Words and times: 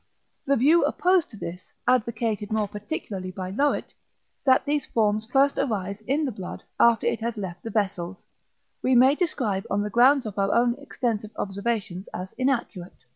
The 0.47 0.55
view 0.55 0.83
opposed 0.85 1.29
to 1.29 1.37
this, 1.37 1.61
advocated 1.87 2.51
more 2.51 2.67
particularly 2.67 3.29
by 3.29 3.51
Löwit, 3.51 3.93
that 4.45 4.65
these 4.65 4.87
forms 4.87 5.27
first 5.27 5.59
arise 5.59 6.01
in 6.07 6.25
the 6.25 6.31
blood 6.31 6.63
after 6.79 7.05
it 7.05 7.21
has 7.21 7.37
left 7.37 7.61
the 7.61 7.69
vessels, 7.69 8.25
we 8.81 8.95
may 8.95 9.13
describe 9.13 9.67
on 9.69 9.83
the 9.83 9.91
grounds 9.91 10.25
of 10.25 10.39
our 10.39 10.51
own 10.55 10.73
extensive 10.79 11.33
observations 11.35 12.09
as 12.15 12.33
inaccurate. 12.33 13.05